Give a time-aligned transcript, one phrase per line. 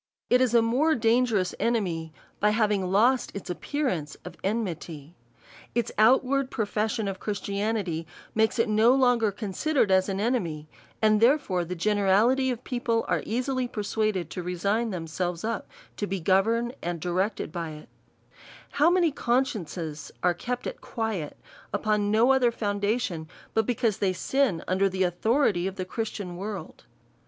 [0.31, 5.15] It is a more dangerous enemy, by having lost its appeaiance of enmity.
[5.75, 10.67] Its outward profession of Christianity makes it no longer considered as an enemy,
[11.03, 16.07] and therefore the generality of people are ea sily persuaded to resign themselves up to
[16.07, 17.87] be governed and directed by it.
[17.87, 18.33] BEVOUT AND
[18.77, 19.15] HOLY LIFE.
[19.17, 19.43] 229 How many
[19.91, 21.37] consciences are kept at quiet,
[21.71, 26.37] upon no other foundation^ but because they sin under the au thority of the Christian
[26.37, 26.85] world